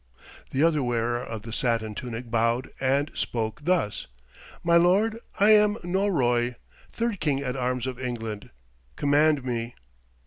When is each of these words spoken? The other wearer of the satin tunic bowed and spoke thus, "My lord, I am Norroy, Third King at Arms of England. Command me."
The 0.49 0.63
other 0.63 0.81
wearer 0.81 1.23
of 1.23 1.43
the 1.43 1.53
satin 1.53 1.93
tunic 1.93 2.31
bowed 2.31 2.71
and 2.79 3.11
spoke 3.13 3.61
thus, 3.65 4.07
"My 4.63 4.75
lord, 4.75 5.19
I 5.39 5.51
am 5.51 5.75
Norroy, 5.83 6.55
Third 6.91 7.19
King 7.19 7.41
at 7.43 7.55
Arms 7.55 7.85
of 7.85 7.99
England. 7.99 8.49
Command 8.95 9.43
me." 9.45 9.75